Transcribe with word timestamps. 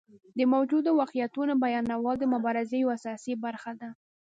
د 0.37 0.39
موجودو 0.53 0.89
واقعیتونو 1.01 1.53
بیانول 1.63 2.15
د 2.19 2.23
مبارزې 2.33 2.75
یوه 2.83 2.93
اساسي 2.97 3.33
برخه 3.43 3.71
ده. 3.79 3.89